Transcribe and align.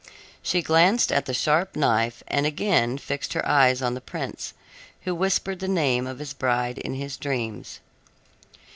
She 0.41 0.63
glanced 0.63 1.11
at 1.11 1.27
the 1.27 1.33
sharp 1.35 1.75
knife 1.75 2.23
and 2.27 2.47
again 2.47 2.97
fixed 2.97 3.33
her 3.33 3.47
eyes 3.47 3.83
on 3.83 3.93
the 3.93 4.01
prince, 4.01 4.55
who 5.01 5.13
whispered 5.13 5.59
the 5.59 5.67
name 5.67 6.07
of 6.07 6.17
his 6.17 6.33
bride 6.33 6.79
in 6.79 6.95
his 6.95 7.17
dreams. 7.17 7.81